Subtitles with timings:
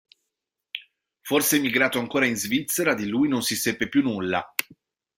[1.21, 4.43] Forse emigrato ancora in Svizzera, di lui non si seppe più nulla.